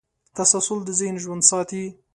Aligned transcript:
تسلسل 0.37 0.79
د 0.85 0.89
ذهن 0.99 1.15
ژوند 1.23 1.43
ساتي. 1.49 1.83